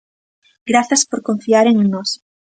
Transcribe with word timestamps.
Grazas 0.69 1.01
por 1.09 1.19
confiaren 1.27 1.75
en 1.83 1.87
nós. 1.95 2.09